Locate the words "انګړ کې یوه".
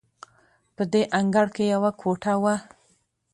1.19-1.91